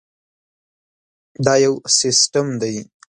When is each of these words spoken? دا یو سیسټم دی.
دا 1.45 1.53
یو 1.65 1.73
سیسټم 1.99 2.47
دی. 2.61 2.75